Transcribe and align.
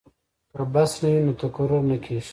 که 0.55 0.61
بست 0.73 0.97
نه 1.03 1.09
وي 1.13 1.21
نو 1.25 1.33
تقرر 1.41 1.81
نه 1.89 1.97
کیږي. 2.03 2.29